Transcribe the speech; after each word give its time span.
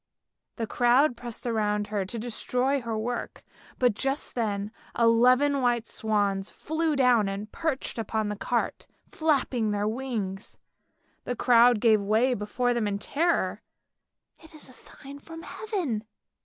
"The 0.57 0.65
crowd 0.65 1.15
pressed 1.15 1.45
around 1.45 1.85
her 1.93 2.05
to 2.05 2.17
destroy 2.17 2.81
her 2.81 2.97
work, 2.97 3.43
but 3.77 3.93
just 3.93 4.33
then 4.33 4.71
eleven 4.97 5.61
white 5.61 5.85
swans 5.85 6.49
flew 6.49 6.95
down 6.95 7.29
and 7.29 7.51
perched 7.51 7.99
upon 7.99 8.27
the 8.27 8.35
cart 8.35 8.87
flapping 9.07 9.69
their 9.69 9.87
wings. 9.87 10.57
The 11.25 11.35
crowd 11.35 11.79
gave 11.79 12.01
way 12.01 12.33
before 12.33 12.73
them 12.73 12.87
in 12.87 12.97
terror. 12.97 13.61
"It 14.39 14.55
is 14.55 14.67
a 14.67 14.73
sign 14.73 15.19
from 15.19 15.43
Heaven! 15.43 16.05